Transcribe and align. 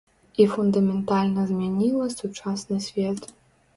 І 0.43 0.45
фундаментальна 0.53 1.45
змяніла 1.51 2.05
сучасны 2.17 2.83
свет. 2.87 3.29